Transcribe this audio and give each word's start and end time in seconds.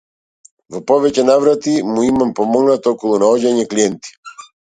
Во 0.75 0.79
повеќе 0.91 1.25
наврати 1.29 1.75
му 1.91 2.05
имам 2.07 2.33
помогнато 2.41 2.95
околу 2.97 3.21
наоѓање 3.27 3.67
клиенти. 3.75 4.17